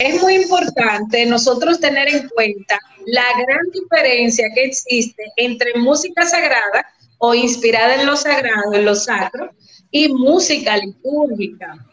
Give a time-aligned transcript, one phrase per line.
[0.00, 6.86] es muy importante nosotros tener en cuenta la gran diferencia que existe entre música sagrada
[7.18, 9.50] o inspirada en lo sagrado, en lo sacro,
[9.90, 11.86] y música litúrgica.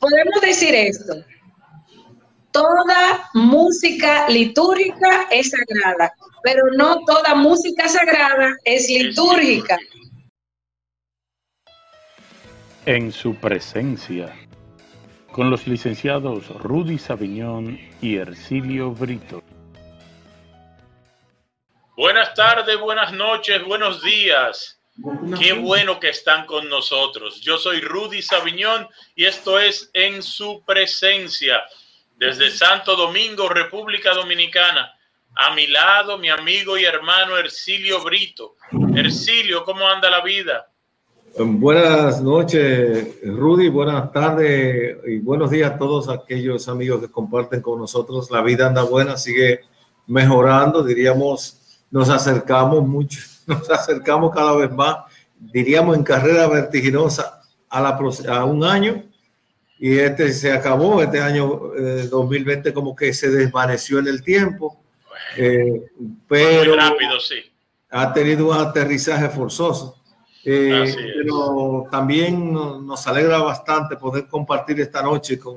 [0.00, 1.24] Podemos decir esto,
[2.50, 6.12] toda música litúrgica es sagrada,
[6.42, 9.78] pero no toda música sagrada es litúrgica.
[12.86, 14.34] En su presencia
[15.32, 19.42] con los licenciados Rudy Sabiñón y Ercilio Brito.
[21.96, 24.78] Buenas tardes, buenas noches, buenos días.
[25.38, 27.40] Qué bueno que están con nosotros.
[27.40, 31.62] Yo soy Rudy Sabiñón y esto es En su presencia
[32.16, 34.92] desde Santo Domingo, República Dominicana.
[35.34, 38.56] A mi lado, mi amigo y hermano Ercilio Brito.
[38.94, 40.71] Ercilio, ¿cómo anda la vida?
[41.38, 43.70] Buenas noches, Rudy.
[43.70, 48.30] Buenas tardes y buenos días a todos aquellos amigos que comparten con nosotros.
[48.30, 49.60] La vida anda buena, sigue
[50.06, 50.84] mejorando.
[50.84, 54.96] Diríamos, nos acercamos mucho, nos acercamos cada vez más.
[55.38, 59.02] Diríamos en carrera vertiginosa a, la, a un año
[59.78, 61.02] y este se acabó.
[61.02, 61.46] Este año
[62.10, 64.82] 2020 eh, como que se desvaneció en el tiempo.
[65.38, 65.82] Eh,
[66.28, 67.36] pero rápido, sí.
[67.88, 70.01] ha tenido un aterrizaje forzoso
[70.44, 75.56] eh, pero también nos alegra bastante poder compartir esta noche con,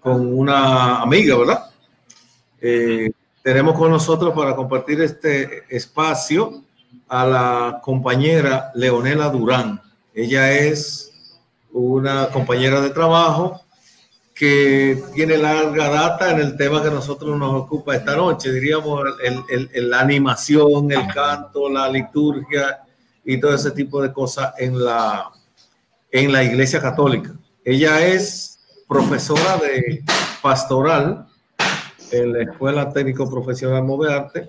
[0.00, 1.70] con una amiga, ¿verdad?
[2.60, 3.10] Eh,
[3.42, 6.62] tenemos con nosotros para compartir este espacio
[7.08, 9.80] a la compañera Leonela Durán.
[10.12, 11.12] Ella es
[11.72, 13.60] una compañera de trabajo
[14.34, 19.68] que tiene larga data en el tema que nosotros nos ocupa esta noche, diríamos el,
[19.72, 22.85] el, la animación, el canto, la liturgia
[23.26, 25.32] y todo ese tipo de cosas en la,
[26.12, 27.34] en la Iglesia Católica.
[27.64, 30.04] Ella es profesora de
[30.40, 31.26] pastoral
[32.12, 34.48] en la Escuela Técnico Profesional Movearte.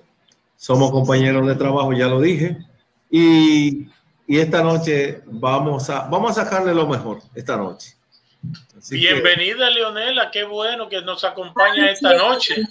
[0.56, 2.56] Somos compañeros de trabajo, ya lo dije.
[3.10, 3.88] Y,
[4.28, 7.96] y, esta noche vamos a, vamos a sacarle lo mejor, esta noche.
[8.92, 10.30] Bienvenida, Leonela.
[10.30, 12.62] Qué bueno que nos acompaña esta noche.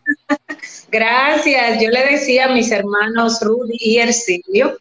[0.90, 1.82] Gracias.
[1.82, 4.78] Yo le decía a mis hermanos Rudy y Ercilio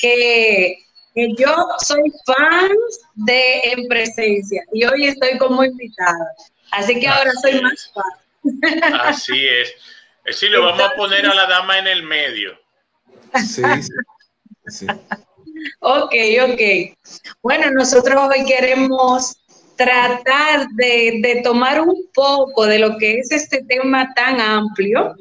[0.00, 0.78] que,
[1.14, 2.70] yo soy fan
[3.14, 6.34] de En Presencia y hoy estoy como invitada.
[6.70, 8.82] Así que ahora soy más fan.
[9.00, 9.74] Así es.
[10.36, 12.58] Sí, lo vamos a poner a la dama en el medio.
[13.46, 13.62] Sí,
[14.68, 14.86] sí.
[15.80, 16.96] Ok, ok.
[17.42, 19.36] Bueno, nosotros hoy queremos
[19.76, 25.16] tratar de, de, tomar un poco de lo que es este tema tan amplio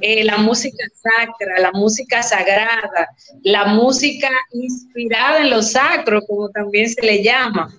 [0.00, 3.08] eh, la música sacra, la música sagrada,
[3.42, 7.72] la música inspirada en lo sacro, como también se le llama.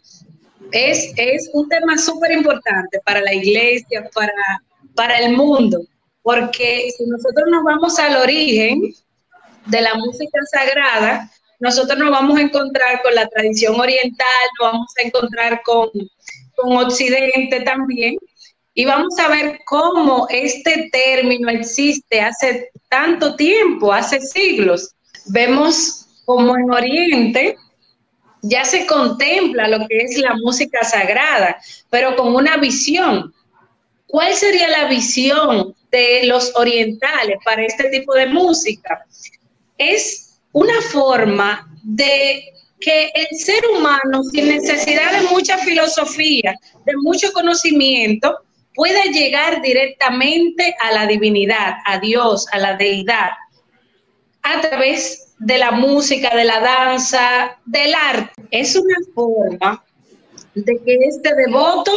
[0.71, 4.33] Es, es un tema súper importante para la iglesia, para,
[4.95, 5.81] para el mundo,
[6.21, 8.93] porque si nosotros nos vamos al origen
[9.65, 14.27] de la música sagrada, nosotros nos vamos a encontrar con la tradición oriental,
[14.59, 15.89] nos vamos a encontrar con,
[16.55, 18.17] con Occidente también,
[18.73, 24.93] y vamos a ver cómo este término existe hace tanto tiempo, hace siglos.
[25.27, 27.57] Vemos como en Oriente
[28.41, 31.57] ya se contempla lo que es la música sagrada,
[31.89, 33.33] pero con una visión.
[34.07, 39.05] ¿Cuál sería la visión de los orientales para este tipo de música?
[39.77, 42.43] Es una forma de
[42.79, 46.55] que el ser humano, sin necesidad de mucha filosofía,
[46.85, 48.39] de mucho conocimiento,
[48.75, 53.31] pueda llegar directamente a la divinidad, a Dios, a la deidad,
[54.43, 58.31] a través de la música, de la danza, del arte.
[58.51, 59.83] Es una forma
[60.55, 61.91] de que este devoto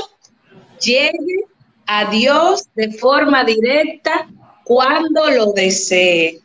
[0.80, 1.44] llegue
[1.86, 4.28] a Dios de forma directa
[4.64, 6.41] cuando lo desee.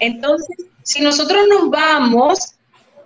[0.00, 2.54] Entonces, si nosotros nos vamos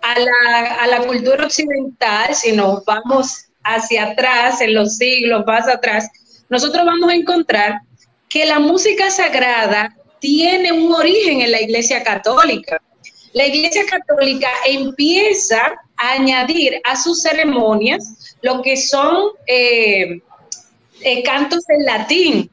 [0.02, 5.69] a la, a la cultura occidental, si nos vamos hacia atrás, en los siglos más
[5.69, 6.08] atrás,
[6.48, 7.81] nosotros vamos a encontrar
[8.28, 12.81] que la música sagrada tiene un origen en la Iglesia Católica.
[13.32, 20.20] La Iglesia Católica empieza a añadir a sus ceremonias lo que son eh,
[21.00, 22.50] eh, cantos en latín.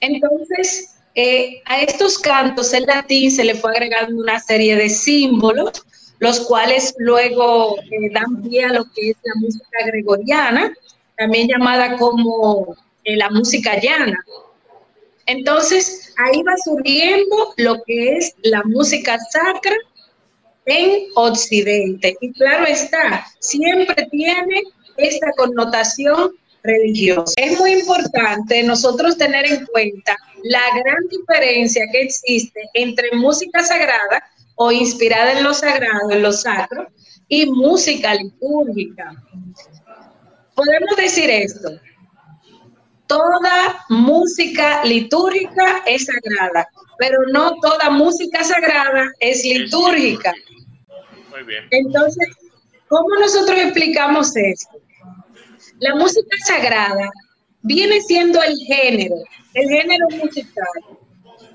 [0.00, 5.84] Entonces, eh, a estos cantos en latín se le fue agregando una serie de símbolos,
[6.18, 7.76] los cuales luego
[8.12, 10.72] dan pie a lo que es la música gregoriana,
[11.16, 14.18] también llamada como eh, la música llana.
[15.26, 19.76] Entonces, ahí va surgiendo lo que es la música sacra
[20.66, 22.16] en Occidente.
[22.20, 24.62] Y claro está, siempre tiene
[24.96, 26.32] esta connotación
[26.62, 27.32] religioso.
[27.36, 34.24] Es muy importante nosotros tener en cuenta la gran diferencia que existe entre música sagrada
[34.56, 36.88] o inspirada en lo sagrado, en lo sacro,
[37.28, 39.14] y música litúrgica.
[40.54, 41.80] Podemos decir esto,
[43.06, 46.68] toda música litúrgica es sagrada,
[46.98, 50.32] pero no toda música sagrada es litúrgica.
[51.30, 51.64] Muy bien.
[51.70, 52.28] Entonces,
[52.88, 54.78] ¿cómo nosotros explicamos esto?
[55.80, 57.10] La música sagrada
[57.62, 59.16] viene siendo el género,
[59.54, 60.98] el género musical.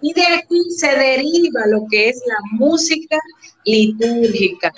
[0.02, 3.18] Y de aquí se deriva lo que es la música
[3.66, 4.74] litúrgica.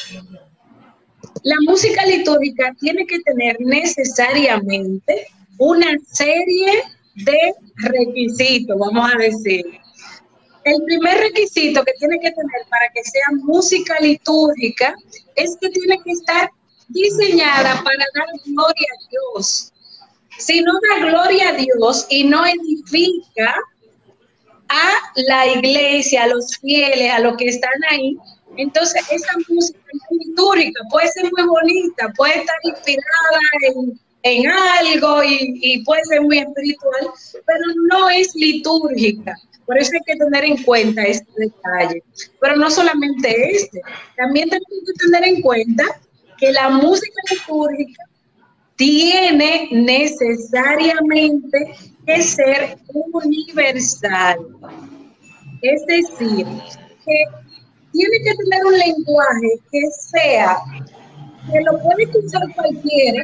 [1.43, 5.27] La música litúrgica tiene que tener necesariamente
[5.57, 6.83] una serie
[7.15, 9.65] de requisitos, vamos a decir.
[10.63, 14.95] El primer requisito que tiene que tener para que sea música litúrgica
[15.35, 16.49] es que tiene que estar
[16.89, 19.73] diseñada para dar gloria a Dios.
[20.38, 23.55] Si no da gloria a Dios y no edifica
[24.69, 28.17] a la iglesia, a los fieles, a los que están ahí,
[28.57, 33.39] entonces esa música litúrgica puede ser muy bonita, puede estar inspirada
[34.24, 37.09] en, algo y, y, puede ser muy espiritual,
[37.45, 39.36] pero no es litúrgica.
[39.65, 42.03] Por eso hay que tener en cuenta este detalle.
[42.39, 43.81] Pero no solamente este,
[44.18, 45.86] también tenemos que tener en cuenta
[46.38, 48.03] que la música litúrgica
[48.75, 51.74] tiene necesariamente
[52.06, 52.77] que ser
[53.13, 54.39] universal.
[55.62, 56.45] Es decir,
[57.06, 57.24] que
[57.91, 60.57] tiene que tener un lenguaje que sea,
[61.51, 63.23] que lo puede escuchar cualquiera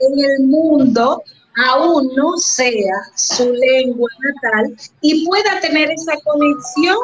[0.00, 1.22] en el mundo,
[1.66, 6.96] aún no sea su lengua natal, y pueda tener esa conexión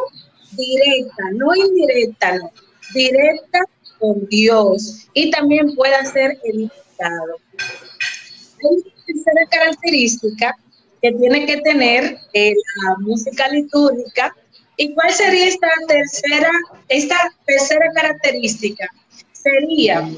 [0.53, 2.51] directa, no indirecta, no,
[2.95, 3.61] directa
[3.99, 7.37] con Dios, y también pueda ser edificado.
[7.59, 10.57] Hay una tercera característica
[11.05, 14.35] que tiene que tener eh, la música litúrgica.
[14.77, 16.51] ¿Y cuál sería esta tercera,
[16.89, 17.17] esta
[17.47, 18.89] tercera característica?
[19.33, 20.09] Sería,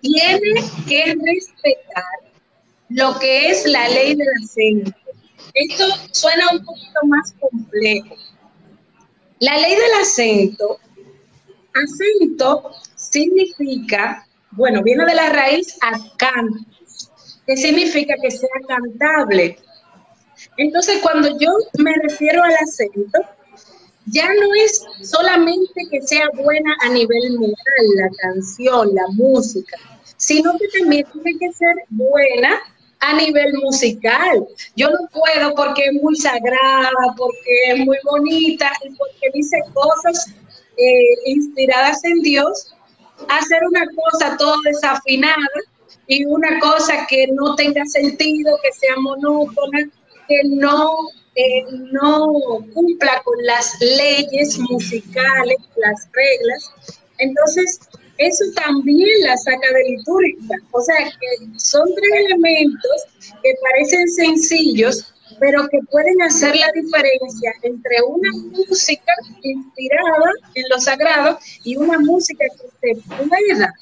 [0.00, 2.04] tiene que respetar
[2.90, 4.92] lo que es la ley del acento.
[5.54, 8.14] Esto suena un poquito más complejo.
[9.40, 10.78] La ley del acento,
[11.74, 17.10] acento significa, bueno, viene de la raíz acantos,
[17.46, 19.58] que significa que sea cantable.
[20.56, 23.20] Entonces, cuando yo me refiero al acento,
[24.10, 29.76] ya no es solamente que sea buena a nivel moral la canción, la música,
[30.16, 32.60] sino que también tiene que ser buena
[33.00, 34.46] a nivel musical.
[34.76, 40.34] Yo no puedo porque es muy sagrada, porque es muy bonita y porque dice cosas
[40.76, 42.74] eh, inspiradas en Dios,
[43.28, 45.36] hacer una cosa todo desafinada
[46.06, 49.90] y una cosa que no tenga sentido, que sea monótona,
[50.26, 50.90] que no,
[51.92, 52.26] no
[52.74, 56.70] cumpla con las leyes musicales, las reglas.
[57.18, 57.80] Entonces,
[58.18, 60.56] eso también la saca de litúrgica.
[60.72, 60.96] O sea,
[61.56, 63.04] son tres elementos
[63.42, 69.12] que parecen sencillos, pero que pueden hacer la diferencia entre una música
[69.42, 72.44] inspirada en lo sagrado y una música
[72.82, 73.72] que se pueda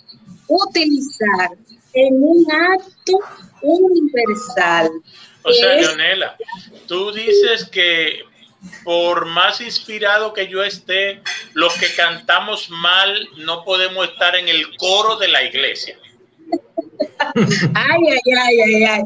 [0.48, 1.50] utilizar
[1.94, 3.20] en un acto
[3.62, 4.90] universal.
[5.46, 6.36] O sea, Leonela,
[6.88, 8.22] tú dices que
[8.82, 11.22] por más inspirado que yo esté,
[11.54, 15.96] los que cantamos mal no podemos estar en el coro de la iglesia.
[17.74, 19.02] ay, ay, ay, ay, ay.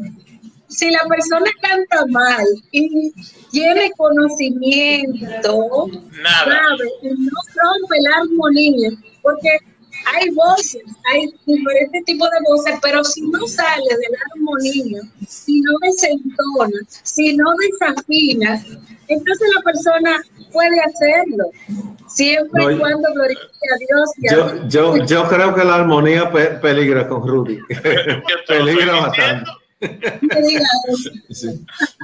[0.67, 3.11] Si la persona canta mal y
[3.51, 6.75] tiene conocimiento, Nada.
[7.03, 8.89] y no rompe la armonía,
[9.21, 9.59] porque
[10.05, 15.61] hay voces, hay diferentes tipos de voces, pero si no sale de la armonía, si
[15.61, 18.63] no desentona, si no desafina,
[19.07, 21.45] entonces la persona puede hacerlo,
[22.07, 24.67] siempre y cuando glorifique a Dios.
[24.67, 26.31] yo, yo, yo, creo que la armonía
[26.61, 27.59] peligra con Rudy.
[28.47, 29.51] peligra bastante.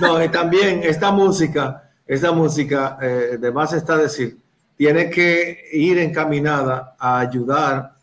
[0.01, 4.38] No, y también esta música, esta música, eh, de más está decir,
[4.78, 7.98] tiene que ir encaminada a ayudar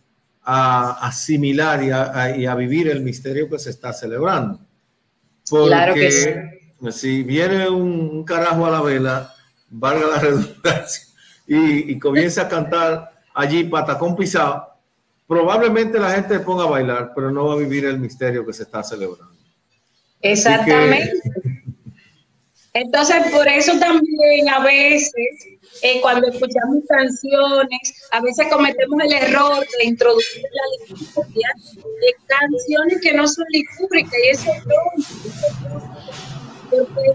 [0.46, 4.60] a asimilar y a, vivir el misterio que se está celebrando.
[5.48, 6.92] Porque claro que sí.
[6.92, 9.34] si viene un, carajo a la vela,
[9.70, 11.04] valga la redundancia,
[11.46, 14.68] y, comienza a cantar allí patacón pisado,
[15.26, 18.64] probablemente la gente ponga a bailar, pero no va a vivir el misterio que se
[18.64, 19.34] está celebrando.
[20.20, 21.12] Exactamente.
[22.74, 25.12] Entonces, por eso también a veces,
[25.80, 33.00] eh, cuando escuchamos canciones, a veces cometemos el error de introducir la liturgia de canciones
[33.00, 34.74] que no son litúrgicas, y eso no.
[36.68, 37.14] Porque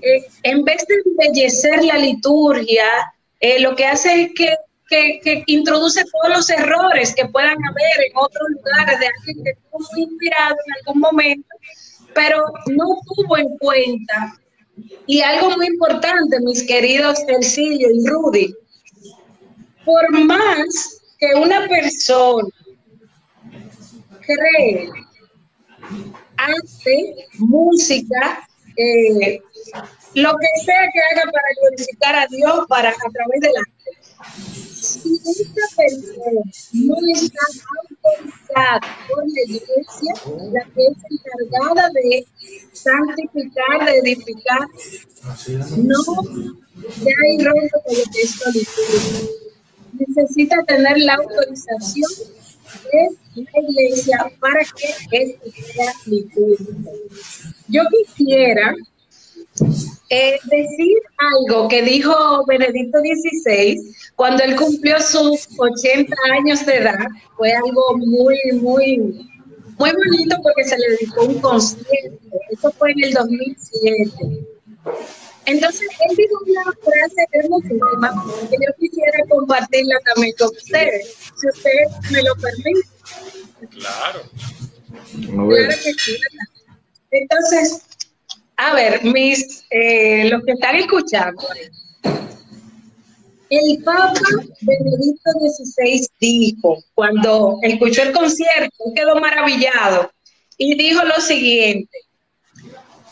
[0.00, 2.86] eh, en vez de embellecer la liturgia,
[3.40, 4.56] eh, lo que hace es que,
[5.22, 9.98] que, introduce todos los errores que puedan haber en otros lugares de alguien que estuvo
[9.98, 11.48] inspirado en algún momento
[12.16, 14.40] pero no tuvo en cuenta.
[15.06, 18.54] Y algo muy importante, mis queridos Ercilio y Rudy,
[19.84, 22.48] por más que una persona
[24.20, 24.90] cree,
[26.36, 29.38] hace música, eh,
[30.14, 33.62] lo que sea que haga para glorificar a Dios para, a través de la
[34.34, 34.45] si
[35.14, 36.40] esta persona
[36.72, 37.38] no está
[37.80, 40.12] autorizada por la iglesia,
[40.52, 42.26] la que es encargada de
[42.72, 44.66] santificar, de edificar,
[45.76, 49.30] no ya hay rompe con es solicitud.
[49.98, 52.10] Necesita tener la autorización
[52.92, 56.92] de la iglesia para que esto sea litúrgico.
[57.68, 58.74] Yo quisiera
[60.08, 67.06] eh, decir algo que dijo Benedicto XVI cuando él cumplió sus 80 años de edad,
[67.36, 68.98] fue algo muy, muy,
[69.78, 72.18] muy bonito porque se le dedicó un concierto.
[72.50, 74.46] Eso fue en el 2007.
[75.46, 82.10] Entonces, él dijo una frase hermosísima que yo quisiera compartirla también con ustedes, si ustedes
[82.10, 82.82] me lo permiten.
[83.70, 84.22] Claro.
[85.12, 86.18] Claro que sí.
[87.12, 87.82] Entonces,
[88.56, 91.42] a ver, mis, eh, los que están escuchando,
[93.48, 94.20] el Papa
[94.62, 100.10] Benedicto XVI dijo, cuando escuchó el concierto, quedó maravillado
[100.56, 101.98] y dijo lo siguiente,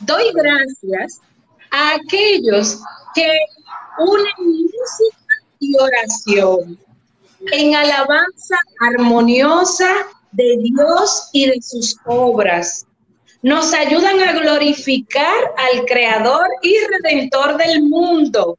[0.00, 1.20] doy gracias
[1.70, 2.80] a aquellos
[3.14, 3.38] que
[3.98, 6.78] unen música y oración
[7.52, 9.92] en alabanza armoniosa
[10.32, 12.86] de Dios y de sus obras
[13.44, 18.58] nos ayudan a glorificar al Creador y Redentor del mundo,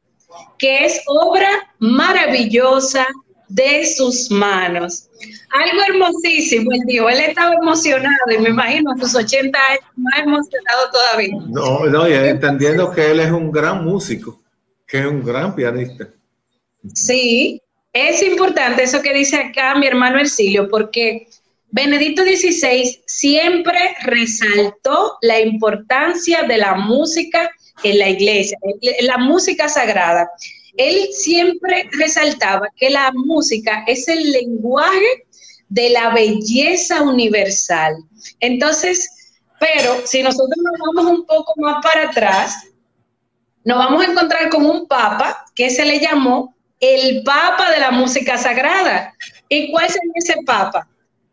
[0.58, 1.48] que es obra
[1.80, 3.04] maravillosa
[3.48, 5.08] de sus manos.
[5.50, 10.20] Algo hermosísimo, él dijo, él estaba emocionado y me imagino a sus 80 años más
[10.20, 11.34] emocionado todavía.
[11.48, 14.40] No, no, y entendiendo que él es un gran músico,
[14.86, 16.08] que es un gran pianista.
[16.94, 17.60] Sí,
[17.92, 21.26] es importante eso que dice acá mi hermano Ercilio, porque
[21.70, 27.50] Benedicto XVI siempre resaltó la importancia de la música
[27.82, 28.58] en la iglesia,
[29.00, 30.30] la música sagrada.
[30.76, 35.26] Él siempre resaltaba que la música es el lenguaje
[35.68, 37.96] de la belleza universal.
[38.40, 42.68] Entonces, pero si nosotros nos vamos un poco más para atrás,
[43.64, 47.90] nos vamos a encontrar con un papa que se le llamó el papa de la
[47.90, 49.12] música sagrada.
[49.48, 50.88] ¿Y cuál es ese papa?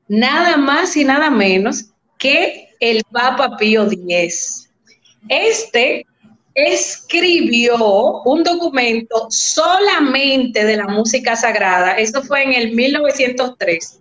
[0.07, 1.85] Nada más y nada menos
[2.17, 4.69] que el Papa Pío X.
[5.29, 6.05] Este
[6.55, 13.99] escribió un documento solamente de la música sagrada, eso fue en el 1903.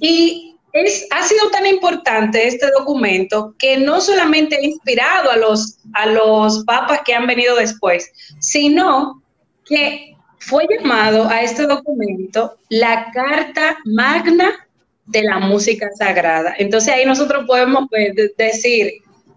[0.00, 5.78] Y es, ha sido tan importante este documento que no solamente ha inspirado a los,
[5.94, 9.22] a los papas que han venido después, sino
[9.64, 14.65] que fue llamado a este documento la Carta Magna
[15.06, 16.54] de la música sagrada.
[16.58, 18.92] Entonces ahí nosotros podemos pues, decir,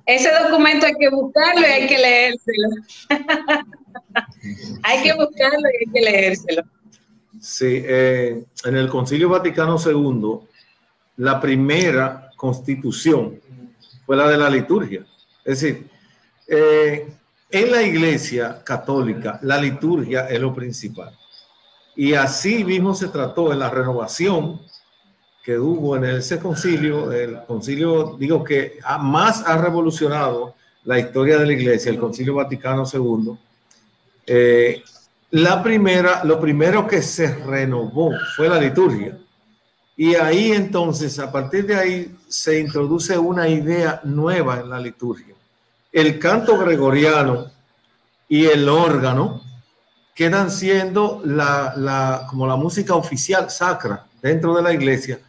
[0.06, 2.70] ese documento hay que buscarlo y hay que leérselo.
[4.84, 6.64] hay que buscarlo y hay que leérselo.
[7.40, 10.48] Sí, eh, en el Concilio Vaticano II,
[11.18, 13.40] la primera constitución
[14.06, 15.06] fue la de la liturgia.
[15.46, 15.88] Es decir,
[16.48, 17.08] eh,
[17.52, 21.16] en la iglesia católica, la liturgia es lo principal.
[21.96, 24.62] Y así mismo se trató en la renovación
[25.44, 31.46] que hubo en ese concilio, el concilio, digo que más ha revolucionado la historia de
[31.46, 33.38] la iglesia, el concilio Vaticano II.
[34.26, 34.84] Eh,
[35.32, 39.18] la primera, lo primero que se renovó fue la liturgia.
[39.96, 45.36] Y ahí entonces, a partir de ahí, se introduce una idea nueva en la liturgia.
[45.92, 47.52] El canto gregoriano
[48.28, 49.42] y el órgano
[50.16, 55.20] quedan siendo la, la, como la música oficial sacra dentro de la iglesia,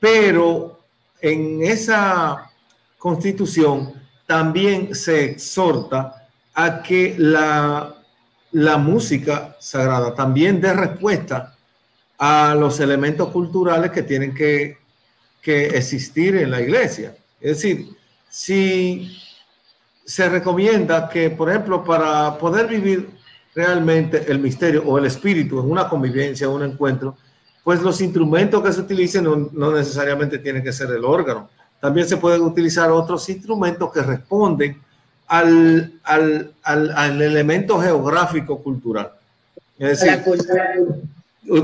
[0.00, 0.80] pero
[1.20, 2.50] en esa
[2.98, 3.94] constitución
[4.26, 7.96] también se exhorta a que la,
[8.78, 11.54] música sagrada también dé respuesta
[12.18, 14.78] a los elementos culturales que tienen que,
[15.40, 17.14] que existir en la iglesia.
[17.40, 17.96] Es decir,
[18.28, 19.16] si,
[20.10, 23.10] se recomienda que, por ejemplo, para poder vivir
[23.54, 27.16] realmente el misterio o el espíritu en una convivencia, un encuentro,
[27.62, 31.48] pues los instrumentos que se utilicen no, necesariamente tienen que ser el órgano.
[31.80, 34.80] También se pueden utilizar otros instrumentos que responden
[35.28, 39.12] al, al, al, elemento geográfico cultural.
[39.78, 40.22] Es decir,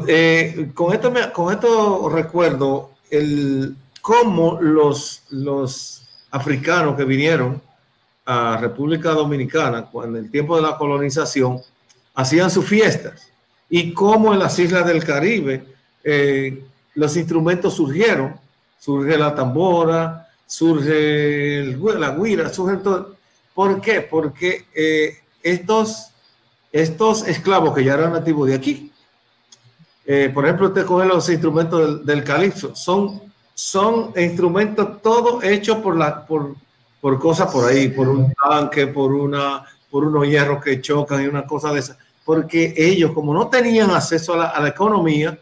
[0.09, 7.61] eh, con, esto con esto recuerdo el, cómo los, los africanos que vinieron
[8.25, 11.61] a República Dominicana en el tiempo de la colonización
[12.15, 13.31] hacían sus fiestas
[13.69, 15.75] y cómo en las islas del Caribe
[16.06, 18.38] eh, los instrumentos surgieron.
[18.78, 23.16] Surge la tambora, surge la guira, surge todo.
[23.52, 24.02] ¿Por qué?
[24.02, 26.10] Porque eh, estos,
[26.70, 28.92] estos esclavos que ya eran nativos de aquí,
[30.04, 33.20] eh, por ejemplo, usted coge los instrumentos del, calipso, son,
[33.54, 36.54] son instrumentos todos hechos por, la, por,
[37.00, 41.26] por cosas por ahí, por un tanque, por, una, por unos hierros que chocan y
[41.26, 41.98] una cosa de esas.
[42.25, 45.38] Porque ellos, como no tenían acceso a la, economía,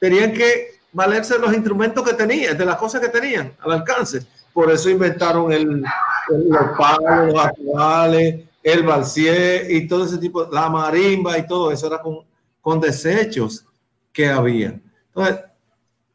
[0.00, 4.26] tenían que valerse los instrumentos que tenían, de las cosas que tenían al alcance.
[4.52, 5.82] Por eso inventaron el,
[6.28, 11.86] los palos, los actuales, el balsier y todo ese tipo, la marimba y todo eso
[11.86, 12.18] era con,
[12.60, 13.64] con desechos
[14.12, 14.80] que había.
[15.08, 15.44] Entonces,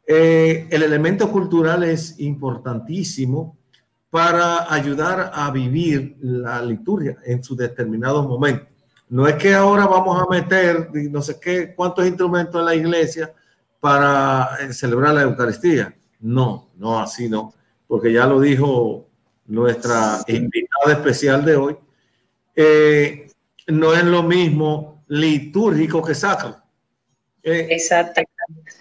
[0.06, 3.56] eh, el elemento cultural es importantísimo
[4.10, 8.66] para ayudar a vivir la liturgia en su determinado momento.
[9.08, 13.32] No es que ahora vamos a meter no sé qué, cuántos instrumentos en la iglesia
[13.86, 15.94] para eh, celebrar la Eucaristía.
[16.18, 17.54] No, no, así no,
[17.86, 19.06] porque ya lo dijo
[19.46, 21.76] nuestra invitada especial de hoy.
[22.56, 23.30] Eh,
[23.68, 26.56] no es lo mismo litúrgico que sacro.
[27.44, 28.32] Eh, Exactamente.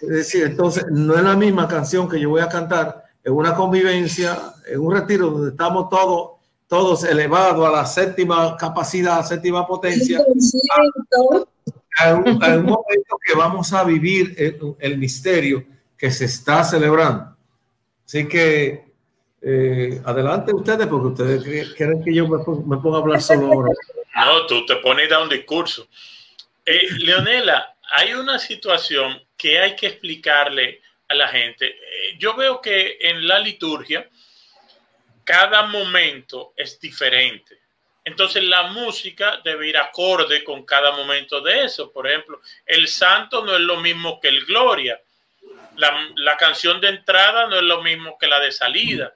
[0.01, 3.53] Es decir, entonces no es la misma canción que yo voy a cantar en una
[3.53, 10.19] convivencia, en un retiro donde estamos todos, todos elevados a la séptima capacidad, séptima potencia.
[11.97, 12.23] A, un,
[12.65, 14.35] momento que vamos a vivir
[14.79, 15.65] el, misterio
[15.97, 17.35] que se está celebrando.
[18.05, 18.85] Así que
[19.41, 22.37] eh, adelante ustedes, porque ustedes quieren que yo me,
[22.77, 23.69] ponga a hablar solo ahora.
[24.15, 25.87] No, tú te pones a un discurso.
[26.65, 31.67] Eh, Leonela, hay una situación que hay que explicarle a la gente.
[31.67, 34.09] Eh, yo veo que en la liturgia
[35.23, 37.64] cada momento es diferente.
[38.05, 41.91] Entonces la música debe ir acorde con cada momento de eso.
[41.91, 45.01] Por ejemplo, el santo no es lo mismo que el gloria.
[45.75, 49.13] La, canción de entrada no es lo mismo que la de salida.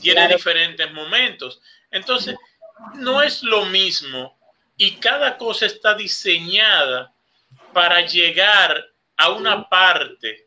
[0.00, 1.60] Tiene diferentes momentos.
[1.90, 2.36] Entonces,
[2.94, 4.38] no es lo mismo
[4.76, 7.12] y cada cosa está diseñada
[7.72, 10.46] para llegar a una parte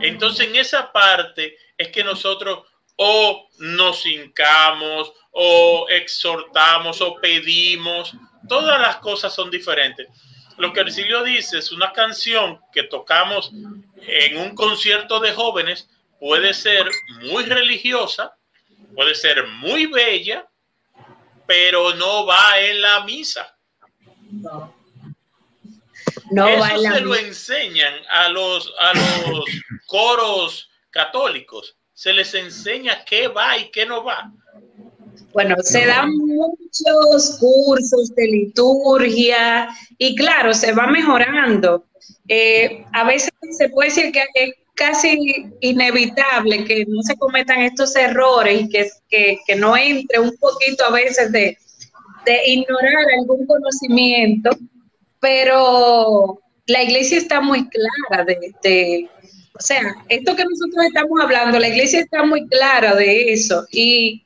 [0.00, 2.66] entonces, en esa parte es que nosotros
[2.96, 8.14] o nos hincamos, o exhortamos, o pedimos.
[8.48, 10.08] Todas las cosas son diferentes.
[10.56, 13.52] Lo que Ercilio dice es una canción que tocamos
[14.06, 16.88] en un concierto de jóvenes, puede ser
[17.22, 18.34] muy religiosa,
[18.94, 20.48] puede ser muy bella,
[21.46, 23.54] pero no va en la misa.
[26.30, 29.44] No Eso se lo enseñan a los, a los
[29.86, 31.75] coros católicos.
[31.96, 34.30] Se les enseña qué va y qué no va.
[35.32, 41.86] Bueno, se dan muchos cursos de liturgia y claro, se va mejorando.
[42.28, 45.18] Eh, a veces se puede decir que es casi
[45.60, 50.84] inevitable que no se cometan estos errores y que, que, que no entre un poquito
[50.84, 51.56] a veces de,
[52.26, 54.50] de ignorar algún conocimiento
[55.20, 59.08] pero la iglesia está muy clara de,
[59.58, 63.64] o sea, esto que nosotros estamos hablando, la iglesia está muy clara de eso.
[63.70, 64.24] Y,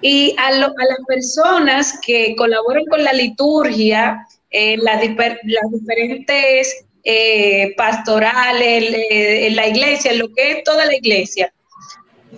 [0.00, 0.70] y a, las
[1.06, 10.32] personas que colaboran con la liturgia, eh, las, diferentes eh, pastorales en la iglesia, lo
[10.32, 11.52] que es toda la iglesia,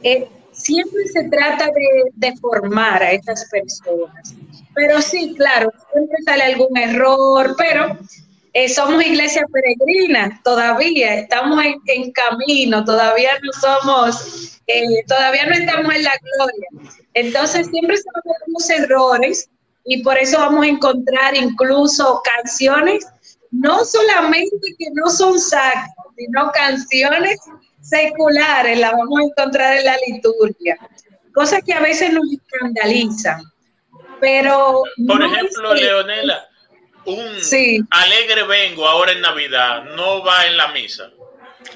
[0.02, 4.34] eh, siempre se trata de, de formar a estas personas.
[4.74, 7.98] Pero sí, claro, siempre sale algún error, pero
[8.58, 15.94] eh, somos iglesia peregrina todavía, estamos en, camino, todavía no somos, eh, todavía no estamos
[15.94, 16.96] en la gloria.
[17.12, 19.50] Entonces siempre se van a los errores
[19.84, 23.06] y por eso vamos a encontrar incluso canciones,
[23.50, 27.38] no solamente que no son sacras, sino canciones
[27.82, 30.78] seculares, las vamos a encontrar en la liturgia,
[31.34, 33.42] cosas que a veces nos escandalizan.
[34.18, 34.82] Pero.
[35.06, 36.48] Por ejemplo, Leonela,
[37.06, 41.10] un alegre vengo ahora en Navidad, no va en la misa.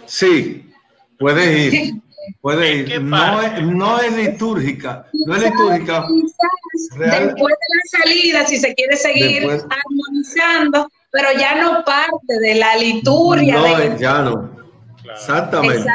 [0.06, 0.70] Sí,
[1.18, 1.94] puedes ir.
[2.40, 3.02] Puede ir.
[3.02, 5.06] No es, no es litúrgica.
[5.26, 6.06] No es litúrgica.
[6.98, 12.76] Después de la salida, si se quiere seguir armonizando, pero ya no parte de la
[12.76, 13.56] liturgia.
[13.56, 14.60] No, ya no.
[15.12, 15.90] Exactamente.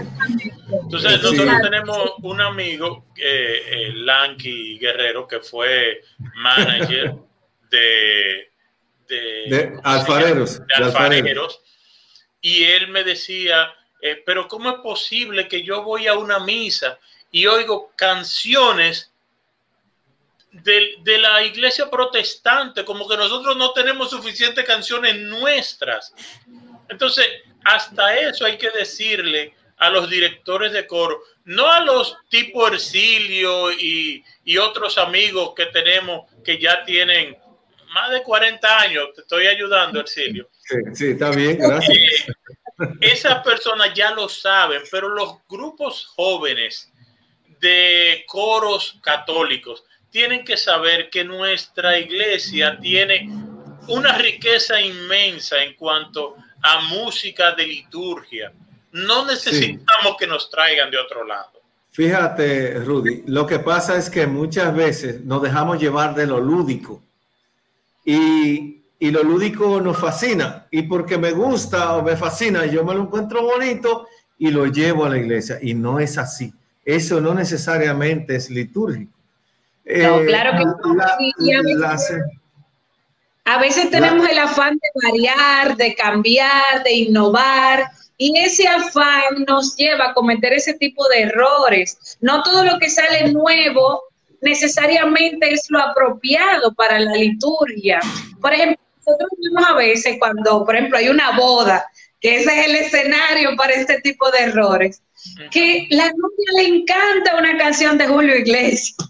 [0.70, 6.02] Entonces, nosotros tenemos un amigo, eh, Lanky Guerrero, que fue
[6.36, 7.16] manager
[7.70, 8.50] de,
[9.08, 11.62] de, alfareros, de, alfareros,
[12.42, 17.00] y él me decía, eh, pero ¿cómo es posible que yo voy a una misa
[17.32, 19.12] y oigo canciones
[20.52, 26.14] de, de, la iglesia protestante, como que nosotros no tenemos suficientes canciones nuestras.
[26.88, 27.28] Entonces,
[27.66, 33.72] hasta eso hay que decirle a los directores de coro, no a los tipo Ercilio
[33.72, 37.38] y, y otros amigos que tenemos que ya tienen
[37.96, 39.08] más de 40 años.
[39.16, 40.50] Te estoy ayudando, Ercilio.
[40.60, 41.98] Sí, sí está bien, gracias.
[41.98, 42.34] Eh,
[43.00, 46.92] esas personas ya lo saben, pero los grupos jóvenes
[47.62, 53.30] de coros católicos tienen que saber que nuestra iglesia tiene
[53.88, 58.52] una riqueza inmensa en cuanto a música de liturgia.
[58.92, 61.62] No necesitamos que nos traigan de otro lado.
[61.92, 67.06] Fíjate, Rudy, lo que pasa es que muchas veces nos dejamos llevar de lo lúdico
[68.06, 72.94] y, y lo lúdico nos fascina y porque me gusta o me fascina, yo me
[72.94, 76.54] lo encuentro bonito y lo llevo a la iglesia y no es así.
[76.84, 79.12] Eso no necesariamente es litúrgico.
[79.86, 80.76] No, eh, claro que no.
[83.46, 87.86] a, veces, tenemos el afán de variar, de cambiar, de innovar,
[88.18, 92.18] y ese afán nos lleva a cometer ese tipo de errores.
[92.22, 94.04] No todo lo que sale nuevo
[94.46, 98.00] necesariamente es lo apropiado para la liturgia.
[98.40, 101.86] Por ejemplo, nosotros vemos a veces cuando, por ejemplo, hay una boda,
[102.22, 105.02] que ese es el escenario para este tipo de errores
[105.52, 108.96] que la novia le encanta una canción de Julio Iglesias.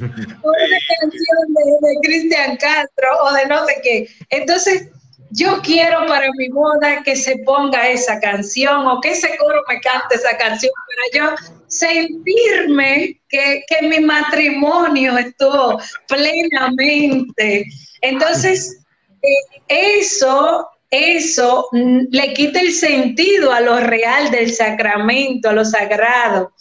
[0.00, 4.08] o una canción de, Cristian Castro o de no sé qué.
[4.30, 4.88] Entonces,
[5.30, 9.80] yo quiero para mi boda que se ponga esa canción o que ese coro me
[9.80, 11.36] cante esa canción para yo
[11.68, 15.78] sentirme que, que mi matrimonio estuvo
[16.08, 17.66] plenamente.
[18.00, 18.80] Entonces,
[19.22, 25.64] eh, eso eso mm, le quita el sentido a lo real del sacramento, a lo
[25.64, 26.52] sagrado.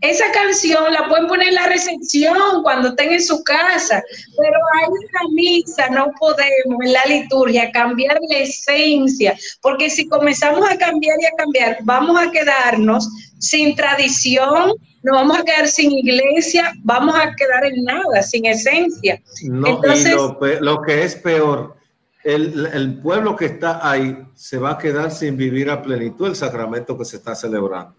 [0.00, 4.02] Esa canción la pueden poner en la recepción cuando estén en su casa,
[4.36, 10.08] pero ahí en la misa no podemos, en la liturgia, cambiar la esencia, porque si
[10.08, 15.68] comenzamos a cambiar y a cambiar, vamos a quedarnos sin tradición, nos vamos a quedar
[15.68, 19.20] sin iglesia, vamos a quedar en nada, sin esencia.
[19.42, 20.16] Entonces,
[20.60, 21.76] lo que es peor,
[22.24, 26.96] el, pueblo que está ahí se va a quedar sin vivir a plenitud el sacramento
[26.96, 27.94] que se está celebrando.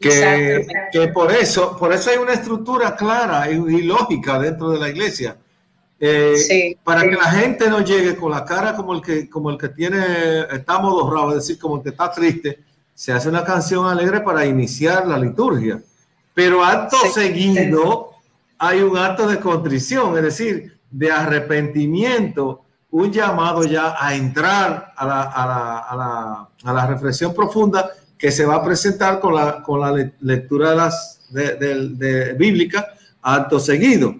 [0.00, 4.88] Que, que por eso, por eso hay una estructura clara y, lógica dentro de la
[4.88, 5.36] iglesia.
[6.00, 9.56] Eh, para que la gente no llegue con la cara como el que, como el
[9.56, 12.58] que tiene, está modorrado, es decir, como el que está triste,
[12.92, 15.80] se hace una canción alegre para iniciar la liturgia.
[16.34, 18.10] Pero acto seguido
[18.58, 25.06] hay un acto de contrición, es decir, de arrepentimiento un llamado ya a entrar a
[25.06, 29.34] la, a la, a la, a la reflexión profunda que se va a presentar con
[29.34, 32.86] la, con la lectura de las de, de, bíblica
[33.22, 34.14] acto seguido,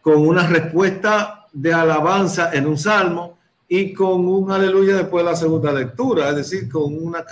[0.00, 5.36] con una respuesta de alabanza en un salmo y con un aleluya después de la
[5.36, 7.24] segunda lectura, es decir, con una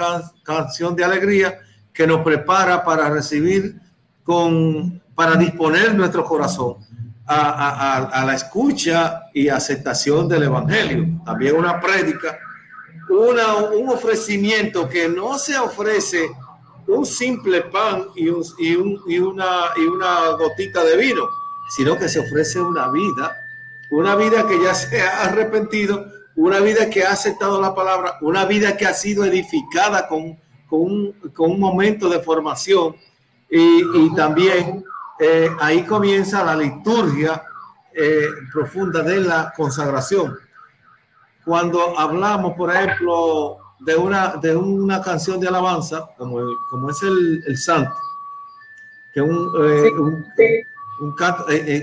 [0.45, 1.59] canción de alegría
[1.93, 3.81] que nos prepara para recibir,
[4.23, 6.77] con, para disponer nuestro corazón
[7.27, 11.07] a, la escucha y aceptación del Evangelio.
[11.25, 12.39] También una prédica,
[13.09, 16.29] una, un ofrecimiento que no se ofrece
[16.87, 18.77] un simple pan y, y,
[19.19, 21.29] una, y una gotita de vino,
[21.75, 23.35] sino que se ofrece una vida,
[23.91, 26.07] una vida que ya se ha arrepentido,
[26.37, 30.81] una vida que ha aceptado la palabra, una vida que ha sido edificada con, con,
[30.81, 32.97] un, con un momento de formación
[33.49, 34.85] y también
[35.19, 37.43] eh, ahí comienza la liturgia
[37.93, 40.37] eh, profunda de la consagración.
[41.45, 47.45] Cuando hablamos, por ejemplo, de una, de una canción de alabanza, como, como es el,
[47.47, 47.95] el santo,
[49.13, 51.15] que un, eh, un,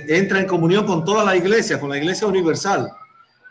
[0.10, 2.92] entra en comunión con toda la iglesia, con la iglesia universal,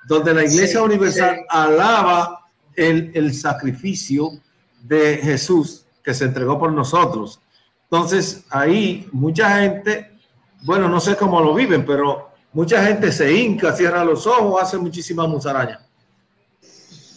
[0.06, 4.30] donde la iglesia universal alaba el, el sacrificio
[4.82, 7.40] de Jesús que se entregó por nosotros
[7.90, 10.12] entonces, ahí mucha gente,
[10.62, 14.78] bueno, no sé cómo lo viven, pero mucha gente se hinca, cierra los ojos, hace
[14.78, 15.80] muchísima musaraña.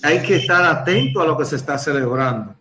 [0.02, 2.56] Hay que estar atento a lo que se está celebrando.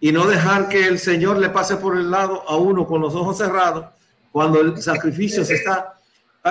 [0.00, 3.14] y no dejar que el Señor le pase por el lado a uno con los
[3.14, 3.86] ojos cerrados
[4.32, 6.00] cuando el sacrificio se está...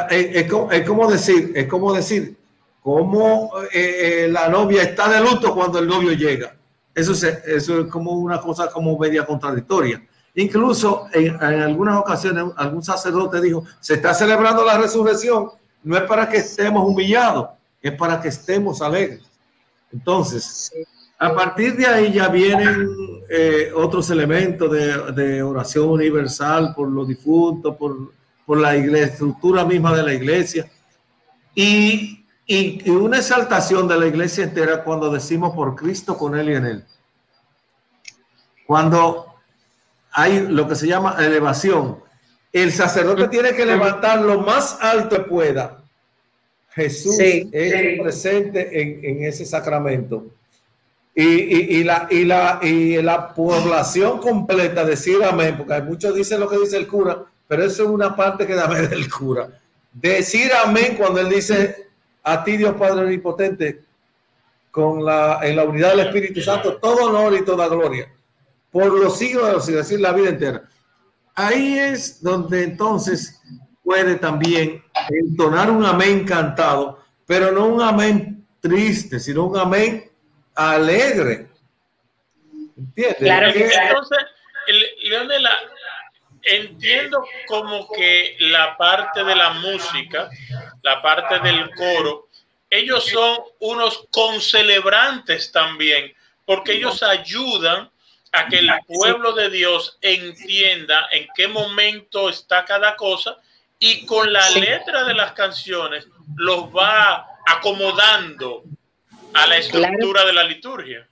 [0.10, 2.38] Es, como, decir, es como decir,
[2.82, 6.56] como eh, eh, la novia está de luto cuando el novio llega.
[6.96, 10.02] Eso es, eso es como una cosa como media contradictoria.
[10.36, 15.50] Incluso en, en, algunas ocasiones algún sacerdote dijo, se está celebrando la resurrección,
[15.84, 17.50] no es para que estemos humillados,
[17.82, 19.22] es para que estemos alegres.
[19.92, 20.72] Entonces,
[21.20, 22.90] a partir de ahí ya vienen
[23.30, 28.12] eh, otros elementos de, de, oración universal por los difuntos, por,
[28.46, 30.72] por la iglesia, estructura misma de la iglesia.
[31.54, 36.50] Y, y, y, una exaltación de la iglesia entera cuando decimos por Cristo, con Él
[36.50, 36.86] y en Él.
[38.66, 39.31] Cuando
[40.12, 42.00] hay lo que se llama elevación,
[42.52, 45.78] el sacerdote tiene que levantar lo más alto que pueda.
[46.72, 50.26] Jesús es presente en, en ese sacramento
[51.14, 56.58] y, la, y, la, y la población completa decir amén, porque muchos dicen lo que
[56.58, 59.50] dice el cura, pero eso es una parte que da ver del cura.
[59.92, 61.88] Decir amén cuando él dice
[62.24, 63.82] a ti Dios Padre Omnipotente,
[64.70, 68.10] con la, en la unidad del Espíritu Santo, todo honor y toda gloria,
[68.72, 70.64] por los siglos de los siglos, decir la vida entera.
[71.36, 73.42] Ahí es donde entonces
[73.84, 80.10] puede también entonar un amén cantado, pero no un amén triste, sino un amén
[80.56, 81.50] alegre.
[82.78, 83.18] ¿Entiendes?
[83.18, 84.18] Claro Entonces,
[85.04, 85.52] Leonela,
[86.44, 90.30] entiendo como que la parte de la música,
[90.82, 92.28] la parte del coro,
[92.70, 96.14] ellos son unos concelebrantes también,
[96.46, 97.90] porque ellos ayudan
[98.32, 103.38] a que el pueblo de Dios entienda en qué momento está cada cosa
[103.78, 108.64] y con la letra de las canciones los va acomodando
[109.34, 111.08] a la estructura de la liturgia.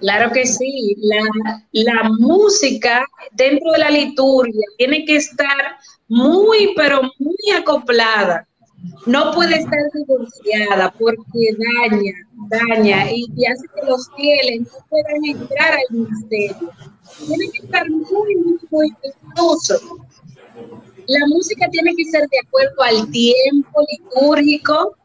[0.00, 1.24] Claro que sí, la,
[1.72, 8.46] la, música dentro de la liturgia tiene que estar muy, pero muy acoplada.
[9.06, 12.12] No puede estar divorciada porque daña,
[12.48, 16.70] daña y, hace que los fieles no puedan entrar al ministerio.
[17.26, 19.80] Tiene que estar muy, muy, muy incluso.
[21.06, 24.96] La música tiene que ser de acuerdo al tiempo litúrgico,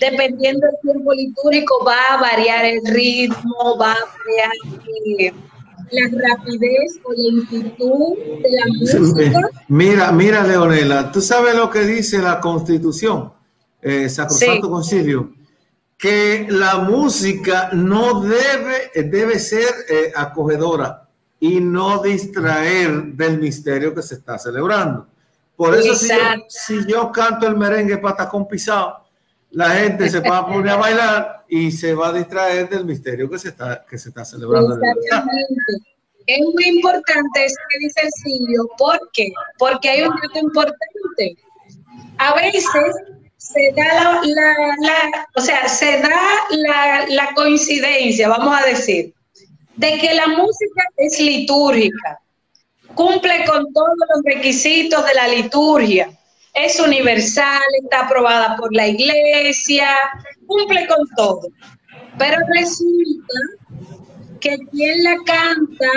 [0.00, 4.52] dependiendo del tiempo litúrgico, va a variar el ritmo, va a variar
[5.18, 5.32] eh,
[5.90, 9.50] la rapidez o lentitud de la música.
[9.68, 13.32] Mira, mira, Leonela, tú sabes lo que dice la Constitución,
[13.80, 15.32] eh, Sacrosanto Concilio,
[15.96, 21.08] que la música no debe, debe ser eh, acogedora
[21.40, 25.06] y no distraer del misterio que se está celebrando.
[25.56, 26.14] Por eso, si yo,
[26.48, 29.03] si yo, canto el merengue patacón pisado,
[29.54, 33.30] la gente se va a poner a bailar y se va a distraer del misterio
[33.30, 34.76] que se está, que se está celebrando.
[36.26, 38.68] Es muy importante eso que dice Silvio.
[38.76, 39.32] ¿Por qué?
[39.58, 41.36] Porque hay un dato importante.
[42.18, 42.66] A veces
[43.36, 49.14] se da la, o sea, se da la, la coincidencia, vamos a decir,
[49.76, 52.20] de que la música es litúrgica,
[52.94, 56.10] cumple con todos los requisitos de la liturgia
[56.54, 59.88] es universal, está aprobada por la iglesia,
[60.46, 61.48] cumple con todo.
[62.18, 63.34] Pero resulta
[64.40, 65.90] que quien la canta,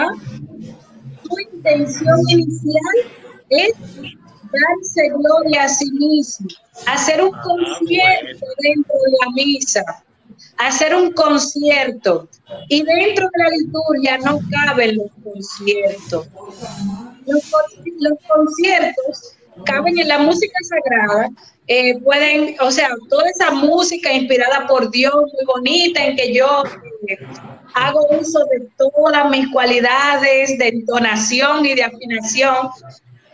[1.24, 3.12] su intención inicial
[3.50, 6.48] es darse gloria a sí mismo,
[6.88, 9.84] hacer un ah, concierto dentro de la misa,
[10.58, 12.28] hacer un concierto.
[12.70, 16.28] Y dentro de la liturgia no caben los conciertos.
[17.26, 17.43] Los,
[18.00, 21.30] los conciertos caben en la música sagrada,
[21.67, 26.63] eh, pueden, o sea, toda esa música inspirada por Dios, muy bonita, en que yo
[27.08, 27.17] eh,
[27.74, 32.70] hago uso de todas mis cualidades de entonación y de afinación,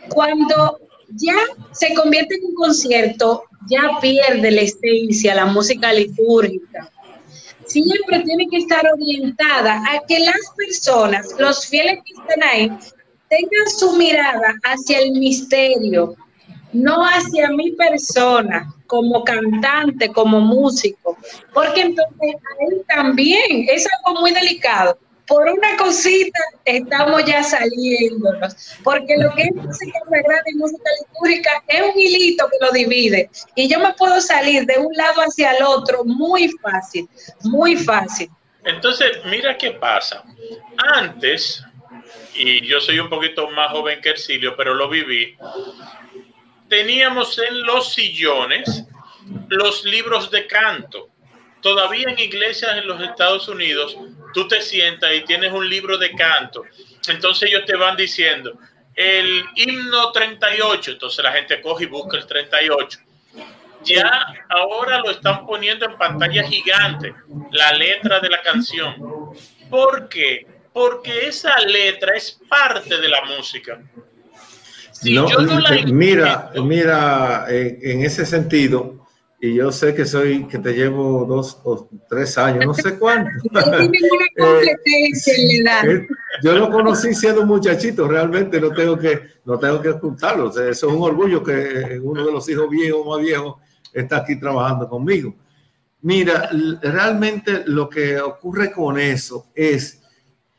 [0.08, 1.36] cuando ya
[1.72, 6.90] se convierte en un concierto, ya pierde la esencia, la música litúrgica.
[7.66, 12.70] Siempre tiene que estar orientada a que las personas, los fieles que estén ahí,
[13.34, 16.14] tengan su mirada hacia el misterio,
[16.72, 21.16] no hacia mi persona como cantante, como músico,
[21.52, 24.98] porque entonces ahí también es algo muy delicado.
[25.26, 31.50] Por una cosita estamos ya saliéndonos, porque lo que es música sagrada y música litúrgica
[31.66, 35.52] es un hilito que lo divide, y yo me puedo salir de un lado hacia
[35.52, 37.08] el otro muy fácil,
[37.42, 38.30] muy fácil.
[38.64, 40.22] Entonces, mira qué pasa.
[40.94, 41.62] Antes,
[42.34, 45.36] y yo soy un poquito más joven que Ercilio, pero lo viví.
[46.68, 48.84] Teníamos en los sillones
[49.48, 51.10] los libros de canto.
[51.60, 53.96] Todavía en iglesias en los Estados Unidos
[54.34, 56.64] tú te sientas y tienes un libro de canto,
[57.08, 58.58] entonces ellos te van diciendo
[58.94, 63.00] el himno 38, entonces la gente coge y busca el 38.
[63.82, 67.14] Ya ahora lo están poniendo en pantalla gigante,
[67.50, 68.94] la letra de la canción.
[69.68, 70.46] ¿Por qué?
[70.74, 73.80] Porque esa letra es parte de la música.
[75.86, 79.06] mira, mira, en ese sentido,
[79.40, 83.30] y yo sé que soy, que te llevo dos o tres años, no sé cuánto.
[84.36, 84.74] Eh,
[85.86, 86.06] eh,
[86.42, 90.48] yo lo conocí siendo un muchachito, realmente no tengo que, no tengo que ocultarlo.
[90.48, 93.56] eso es un orgullo que uno de los hijos viejos, más viejos,
[93.92, 95.34] está aquí trabajando conmigo.
[96.02, 96.50] Mira,
[96.82, 100.02] realmente lo que ocurre con eso es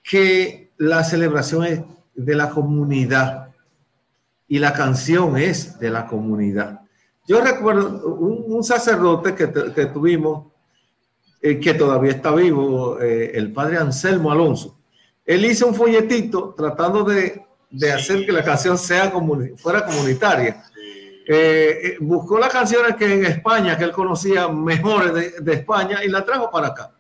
[0.08, 1.82] que la celebración es
[2.14, 3.50] de la comunidad
[4.48, 6.82] y la canción es de la comunidad.
[7.28, 9.48] Yo recuerdo un, sacerdote que,
[9.88, 10.52] tuvimos,
[11.42, 14.78] eh, que todavía está vivo, eh, el padre Anselmo Alonso.
[15.26, 17.44] Él hizo un folletito tratando de,
[17.92, 19.12] hacer que la canción sea
[19.58, 20.64] fuera comunitaria.
[21.28, 26.24] Eh, buscó las canciones que en España, que él conocía mejores de, España, y la
[26.24, 26.95] trajo para acá.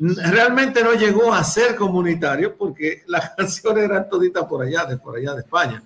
[0.00, 5.16] Realmente no llegó a ser comunitario porque las canciones eran toditas por allá, de por
[5.16, 5.82] allá de España.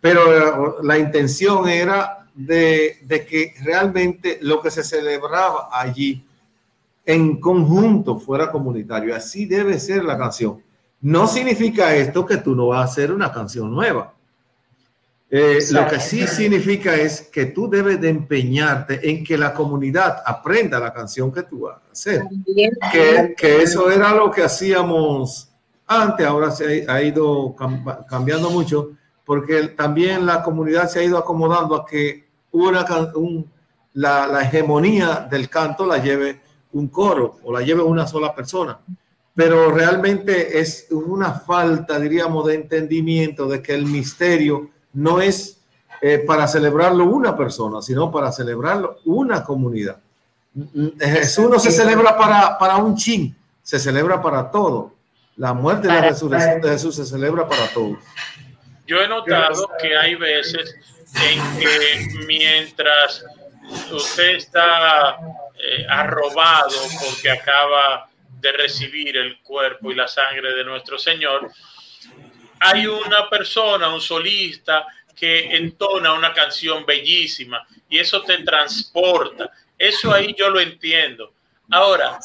[0.00, 6.26] Pero la intención era de, que realmente lo que se celebraba allí
[7.06, 9.16] en conjunto fuera comunitario.
[9.16, 10.62] Así debe ser la canción.
[11.00, 14.13] No significa esto que tú no vas a hacer una canción nueva.
[15.36, 20.22] Eh, lo que sí significa es que tú debes de empeñarte en que la comunidad
[20.24, 22.22] aprenda la canción que tú vas a hacer.
[22.92, 25.50] Que, que eso era lo que hacíamos
[25.88, 27.52] antes, ahora se ha ido
[28.08, 28.92] cambiando mucho,
[29.24, 32.86] porque también la comunidad se ha ido acomodando a que una,
[33.94, 36.42] la, la, hegemonía del canto la lleve
[36.74, 38.78] un coro o la lleve una sola persona.
[39.34, 45.60] Pero realmente es una falta, diríamos, de entendimiento de que el misterio no es
[46.00, 49.98] eh, para celebrarlo una persona, sino para celebrarlo una comunidad.
[51.00, 54.92] Jesús no se celebra para, para un chin, se celebra para todo.
[55.36, 57.98] La muerte y la resurrección de Jesús se celebra para todos.
[58.86, 60.76] Yo he notado que hay veces
[61.14, 63.24] en que mientras
[63.90, 65.16] usted está
[65.56, 68.08] eh, arrobado porque acaba
[68.40, 71.50] de recibir el cuerpo y la sangre de nuestro Señor,
[72.60, 79.50] hay una persona, un solista, que entona una canción bellísima y eso te transporta.
[79.78, 81.32] Eso ahí yo lo entiendo.
[81.70, 82.18] Ahora,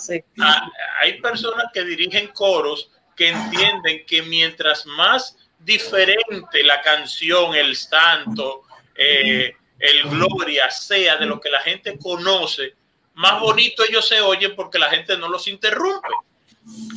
[0.99, 8.63] hay personas que dirigen coros que entienden que mientras más diferente la canción, el santo,
[8.95, 12.75] eh, el gloria sea de lo que la gente conoce,
[13.13, 16.07] más bonito ellos se oyen porque la gente no los interrumpe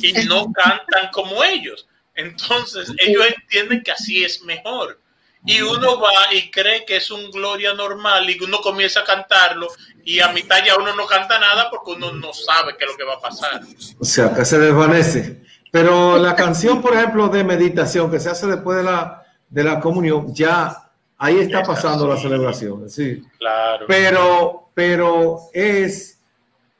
[0.01, 1.87] y no cantan como ellos.
[2.15, 4.99] Entonces ellos entienden que así es mejor.
[5.45, 9.67] Y uno va y cree que es un gloria normal y uno comienza a cantarlo
[10.05, 12.97] y a mitad ya uno no canta nada porque uno no sabe qué es lo
[12.97, 13.61] que va a pasar.
[13.99, 15.41] O sea, que se desvanece.
[15.69, 19.81] Pero la canción, por ejemplo, de meditación que se hace después de la, de la
[19.81, 20.83] comunión, ya
[21.23, 23.23] Ahí está pasando la celebración, sí.
[23.37, 23.85] Claro.
[23.87, 26.19] Pero, pero es,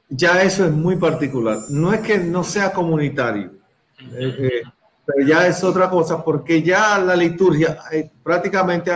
[0.10, 1.60] ya eso es muy particular.
[1.70, 3.54] No es que no sea comunitario,
[4.02, 4.62] eh, eh,
[5.06, 8.92] pero ya es otra cosa, porque ya la liturgia eh, prácticamente,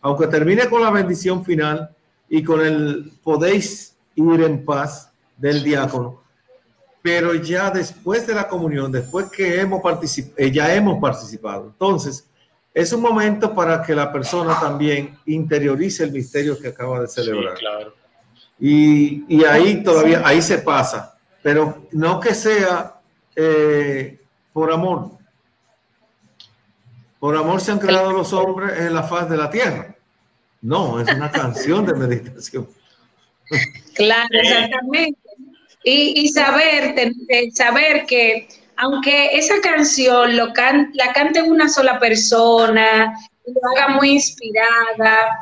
[0.00, 1.90] aunque termine con la bendición final
[2.28, 6.22] y con el podéis ir en paz del diácono,
[7.02, 11.66] pero ya después de la comunión, después que hemos participado, ya hemos participado.
[11.66, 12.26] Entonces,
[12.74, 17.54] es un momento para que la persona también interiorice el misterio que acaba de celebrar.
[17.54, 17.94] claro.
[18.58, 23.00] y, ahí todavía, ahí se pasa, pero no que sea
[23.34, 24.20] eh,
[24.52, 25.19] por amor.
[27.20, 29.94] Por amor se han creado los hombres en la faz de la tierra.
[30.62, 32.68] No, es una canción de meditación.
[33.94, 35.20] Claro, exactamente.
[35.84, 36.94] Y, y saber,
[37.54, 40.46] saber que aunque esa canción lo
[40.94, 43.14] la cante una sola persona,
[43.46, 45.38] lo haga muy inspirada,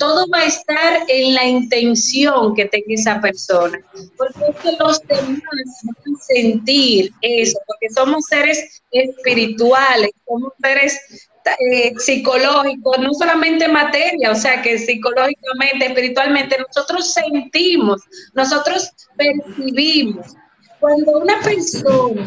[0.00, 3.78] todo va a estar en la intención que tenga esa persona.
[4.16, 5.42] Porque es que los demás
[5.82, 11.28] van a sentir eso, porque somos seres espirituales, somos seres
[11.70, 18.00] eh, psicológicos, no solamente materia, o sea que psicológicamente, espiritualmente, nosotros sentimos,
[18.32, 20.34] nosotros percibimos.
[20.80, 22.26] Cuando una persona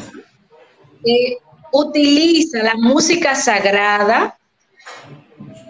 [1.71, 4.37] utiliza la música sagrada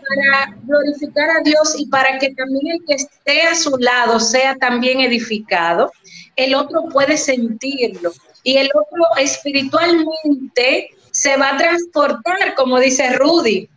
[0.08, 4.56] para glorificar a Dios y para que también el que esté a su lado sea
[4.56, 5.92] también edificado,
[6.36, 8.12] el otro puede sentirlo.
[8.46, 13.70] y el otro espiritualmente se va a transportar, como dice Rudy.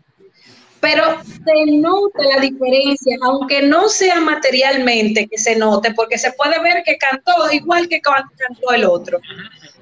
[0.80, 6.60] Pero se nota la diferencia, aunque no sea materialmente que se note, porque se puede
[6.60, 9.20] ver que cantó igual que cantó el otro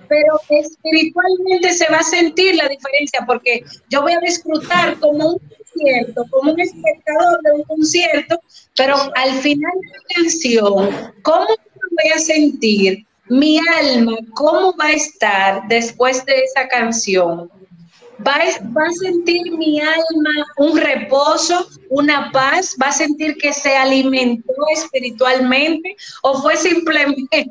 [0.09, 5.41] pero espiritualmente se va a sentir la diferencia porque yo voy a disfrutar como un
[6.31, 8.41] como un espectador de un concierto,
[8.77, 13.07] pero al final de la canción, ¿cómo voy a sentir?
[13.29, 17.51] Mi alma, ¿cómo va a estar después de esa canción?
[18.27, 24.53] Va a, sentir mi alma un reposo, una paz, va a sentir que se alimentó
[24.73, 27.47] espiritualmente o fue simplemente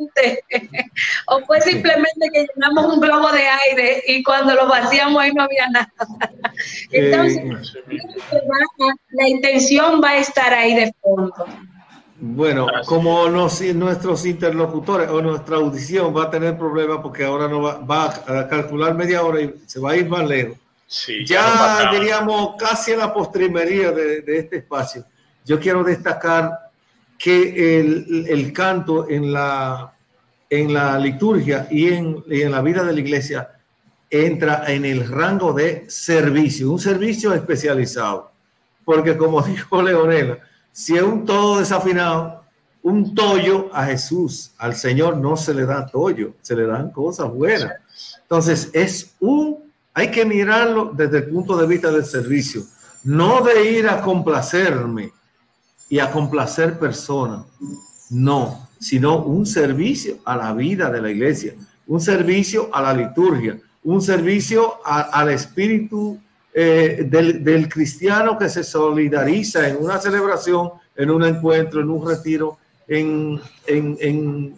[1.28, 5.44] o fue simplemente que llenamos un globo de aire y cuando lo vaciamos ahí no
[5.44, 5.94] había nada.
[6.92, 7.42] Entonces,
[7.92, 8.42] eh,
[9.12, 11.46] la intención va a estar ahí de fondo.
[12.26, 18.06] Bueno, como nuestros interlocutores o nuestra audición va a tener problemas porque ahora no va,
[18.06, 20.58] a calcular media hora y se va a ir más lejos.
[21.26, 25.04] ya, diríamos casi a la postrimería de, este espacio.
[25.44, 26.72] Yo quiero destacar
[27.18, 29.94] que el, canto en la,
[30.50, 33.50] en la liturgia y en, y en la vida de la iglesia
[34.10, 38.32] entra en el rango de servicio, un servicio especializado.
[38.86, 40.38] Porque como dijo Leonela,
[40.74, 42.44] si es un todo desafinado,
[42.82, 47.32] un tollo a Jesús, al Señor no se le da tollo, se le dan cosas
[47.32, 47.72] buenas.
[48.24, 49.60] Entonces, es un,
[49.94, 52.64] hay que mirarlo desde el punto de vista del servicio,
[53.04, 55.14] no de ir a complacerme
[55.88, 57.46] y a complacer personas,
[58.10, 61.54] no, sino un servicio a la vida de la iglesia,
[61.86, 66.20] un servicio a la liturgia, un servicio al espíritu
[66.56, 72.60] eh, del, cristiano que se solidariza en una celebración, en un encuentro, en un retiro,
[72.88, 74.56] en, en,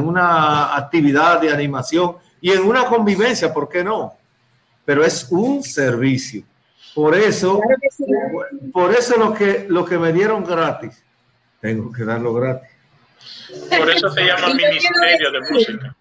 [0.00, 4.14] una actividad de animación y en una convivencia, ¿por qué no?
[4.84, 6.44] Pero es un servicio.
[6.94, 7.60] Por eso,
[8.72, 11.02] por eso lo que, lo que me dieron gratis,
[11.60, 12.68] tengo que darlo gratis.
[13.76, 15.96] Por eso se llama Ministerio de Música.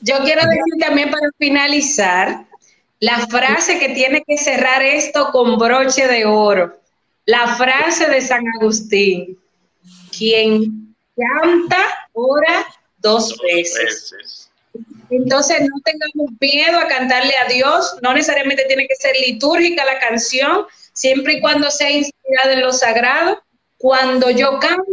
[0.00, 2.46] Yo quiero decir también para finalizar
[3.00, 6.80] la frase que tiene que cerrar esto con broche de oro.
[7.26, 9.38] La frase de San Agustín.
[10.16, 11.78] Quien canta,
[12.12, 12.66] ora
[12.98, 14.50] dos, veces.
[15.10, 17.96] Entonces no tengamos miedo a cantarle a Dios.
[18.02, 22.72] No necesariamente tiene que ser litúrgica la canción, siempre y cuando sea inspirada en lo
[22.72, 23.42] sagrado.
[23.76, 24.84] Cuando yo canto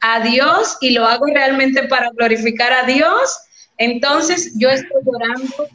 [0.00, 3.40] a Dios y lo hago realmente para glorificar a Dios,
[3.76, 5.68] entonces yo estoy orando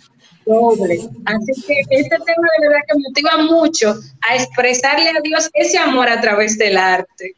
[0.46, 1.00] doble.
[1.26, 6.10] Así que este tema de verdad que motiva mucho a expresarle a Dios ese amor
[6.10, 7.36] a través del arte.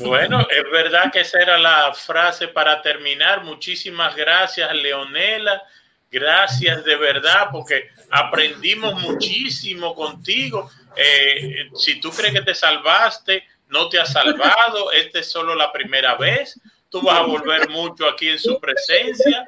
[0.00, 3.44] Bueno, es verdad que esa era la frase para terminar.
[3.44, 5.62] Muchísimas gracias, Leonela.
[6.10, 10.70] Gracias de verdad, porque aprendimos muchísimo contigo.
[10.94, 14.92] Eh, si tú crees que te salvaste, no te has salvado.
[14.92, 16.60] Esta es solo la primera vez.
[16.90, 19.46] Tú vas a volver mucho aquí en su presencia.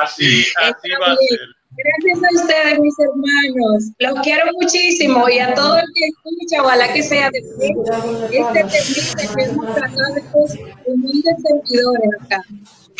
[0.00, 1.40] Así, así va a ser.
[1.74, 3.84] Gracias a ustedes, mis hermanos.
[3.98, 9.34] Los quiero muchísimo y a todo el que escucha, ojalá que sea de este temita
[9.34, 12.44] que hemos tratado de estos humildes servidores acá.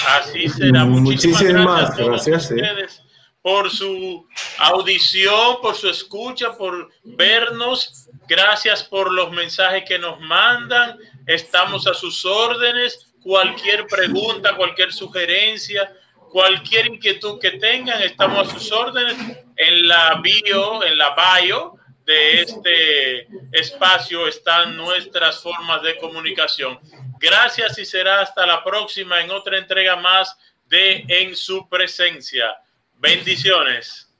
[0.07, 0.84] Así será.
[0.86, 3.03] Muchísimas, gracias, a ustedes
[3.43, 4.26] por su
[4.59, 8.09] audición, por su escucha, por vernos.
[8.28, 10.97] Gracias por los mensajes que nos mandan.
[11.26, 13.12] Estamos a sus órdenes.
[13.22, 15.93] Cualquier pregunta, cualquier sugerencia
[16.33, 19.14] Cualquier inquietud que tengan, estamos a sus órdenes
[19.55, 21.74] en la bio, en la bio
[22.07, 26.78] de este espacio están nuestras formas de comunicación.
[27.20, 30.35] Gracias y será hasta la próxima en otra entrega más
[30.70, 32.57] de En su presencia.
[32.99, 34.11] Bendiciones.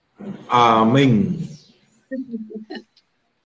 [0.49, 1.49] Amén.